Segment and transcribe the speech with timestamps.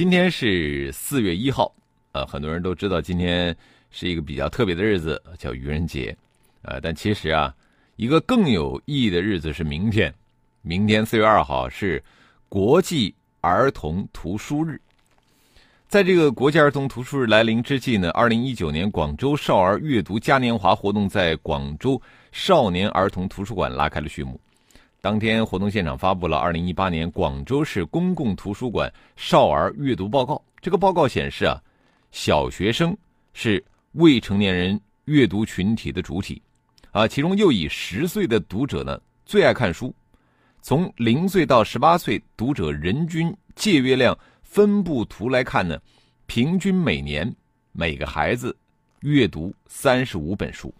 [0.00, 1.70] 今天是四月一号，
[2.12, 3.54] 呃，很多人都知道今天
[3.90, 6.16] 是一个比较特别的日子，叫愚人节，
[6.62, 7.54] 呃，但其实啊，
[7.96, 10.10] 一个更有意义的日子是明天，
[10.62, 12.02] 明天四月二号是
[12.48, 14.80] 国际儿童图书日。
[15.86, 22.00] 在这个国际儿童图书日来临之际呢，二零一九年广州少儿阅读嘉年华活动在广州
[22.32, 24.40] 少年儿童图书馆拉开了序幕。
[25.02, 30.42] 当天，活动现场发布了二零一八年广州市公共图书馆少儿阅读报告。
[30.60, 31.58] 这个报告显示啊，
[32.10, 32.94] 小学生
[33.32, 36.42] 是未成年人阅读群体的主体，
[36.90, 39.94] 啊，其中又以十岁的读者呢最爱看书。
[40.60, 45.80] 从零岁到十八岁读者人均借阅量分布图来看呢，
[46.26, 47.34] 平均每年
[47.72, 48.54] 每个孩子
[49.00, 50.70] 阅读三十五本书。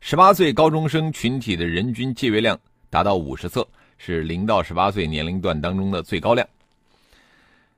[0.00, 2.58] 十八岁高中生群体的人均借阅量。
[2.90, 3.66] 达到五十册，
[3.96, 6.46] 是零到十八岁年龄段当中的最高量。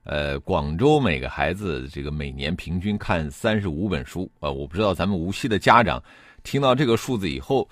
[0.05, 6.03] 呃，广州每个孩子这个每年平均看三十五本书啊，我不知道咱们无锡的家长
[6.43, 7.69] 听到这个数字以后，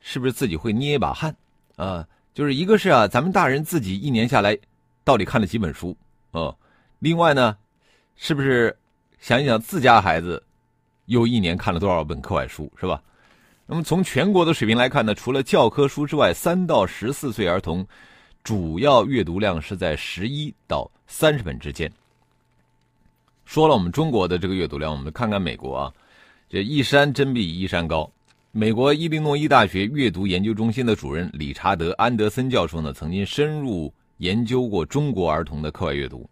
[0.00, 1.34] 是不是自己会捏一把汗
[1.76, 2.06] 啊？
[2.34, 4.58] 就是一个是啊，咱们大人自己一年下来
[5.04, 5.96] 到底看了几本书
[6.32, 6.54] 啊？
[6.98, 7.56] 另外呢，
[8.16, 8.76] 是不是
[9.20, 10.42] 想一想自家孩子
[11.06, 13.00] 又一年看了多少本课外书，是吧？
[13.70, 17.86] 那么从全国的水平来看呢，除了教科书之外，三到十四岁儿童
[18.42, 21.92] 主要阅读量是在十一到三十本之间。
[23.44, 25.92] 说了我们中国的这个阅读量，我们看看美国啊，
[26.48, 28.10] 这一山真比一山高。
[28.52, 36.26] 美国伊利诺伊大学阅读研究中心的主任理查德·安德森教授呢，曾经深入研究过中国儿童的课外阅读，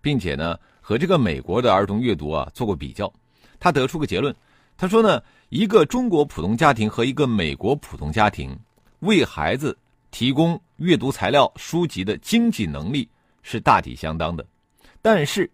[0.00, 3.10] 并且呢和这个美国的儿童阅读啊做过比较，
[3.60, 4.34] 他得出个结论，
[4.80, 5.22] 他说呢。
[5.50, 8.56] 一个中国普通家庭和一个美国普通家庭，
[9.00, 9.76] 为孩子
[10.12, 13.08] 提供阅读材料书籍的经济能力
[13.42, 14.46] 是大体相当的，
[15.02, 15.50] 但是，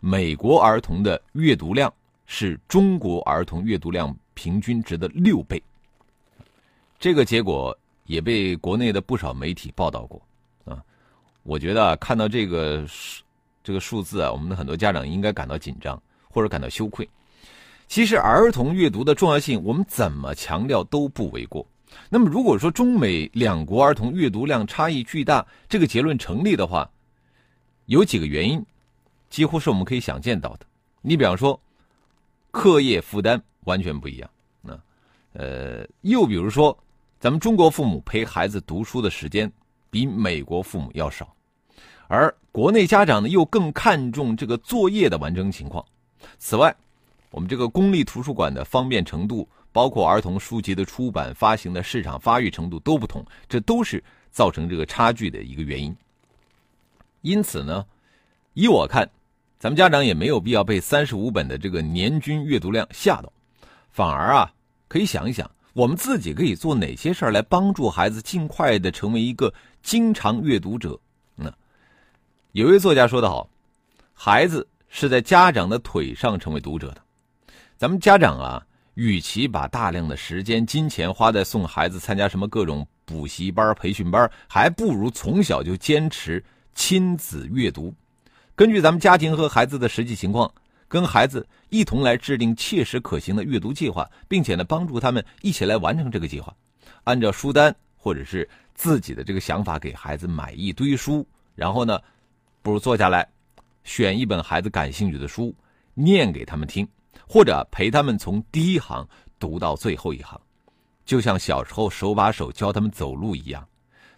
[0.00, 1.92] 美国儿童的阅读量
[2.24, 5.62] 是中国儿童阅读量平均值的六倍。
[6.98, 10.22] 这个结果也被国内的不少媒体报道过
[10.64, 10.82] 啊。
[11.42, 13.22] 我觉得啊看到这个数
[13.62, 17.06] 这个数字啊，我们的很多家长应该感到紧张或者感到羞愧。
[17.86, 21.66] 其实儿童阅读的重要性，我们怎么强调都不为过。
[22.08, 26.90] 那么，如果说中美两国儿童阅读量差异巨大，这个结论成立的话，
[27.86, 28.64] 有几个原因，
[29.30, 30.66] 几乎是我们可以想见到的。
[31.02, 31.60] 你比方说，
[32.50, 34.28] 课业负担完全不一样。
[34.66, 34.78] 啊，
[35.34, 36.76] 呃，又比如说，
[37.20, 39.50] 咱们中国父母陪孩子读书的时间
[39.88, 41.32] 比美国父母要少，
[42.08, 45.84] 而国内家长呢又更看重这个作业的完成情况。
[46.38, 46.74] 此外，
[47.34, 54.00] 我们这个公立图书馆的方便程度，包括儿童书籍的出版发行的市场发育程度都不同，这都是
[54.30, 55.96] 造成这个差距的一个原因。
[57.22, 57.84] 因此呢，
[58.52, 59.10] 依我看，
[59.58, 63.32] 咱们家长也没有必要被三十五本的这个年均阅读量吓到，
[63.90, 64.52] 反而啊，
[64.86, 69.52] 可以想一想，我们自己可以做哪些事儿来帮助孩子尽快的成为一个
[69.82, 70.96] 经常阅读者。
[71.34, 71.52] 那
[72.52, 73.50] 有位作家说得好，
[74.12, 77.03] 孩子是在家长的腿上成为读者的。
[77.84, 86.42] 咱们家长啊，与其把大量的时间、金钱花在送孩子参加什么各种补习班、培训班，还不如从小就坚持
[86.74, 87.94] 亲子阅读。
[88.54, 90.50] 根据咱们家庭和孩子的实际情况，
[90.88, 96.56] 跟孩子一同来制定切实可行的阅读计划，并且呢，帮助他们一起来完成这个计划。
[97.02, 102.00] 按照书单或者是自己的这个想法，给孩子买一堆书，然后呢，
[102.62, 103.28] 不如坐下来，
[103.82, 105.54] 选一本孩子感兴趣的书，
[105.92, 106.88] 念给他们听。
[107.28, 109.06] 或者陪他们从第一行
[109.38, 110.40] 读到最后一行，
[111.04, 113.66] 就像小时候手把手教他们走路一样。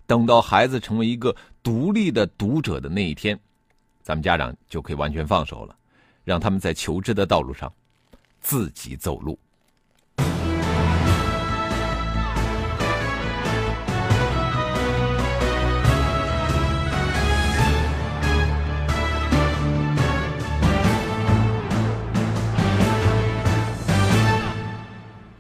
[0.06, 3.39] 等到孩子成为一个独立的读者的那一天，
[4.03, 5.77] 咱们家长就可以完全放手了，
[6.22, 7.72] 让他们在求知的道路上
[8.41, 9.37] 自己走路。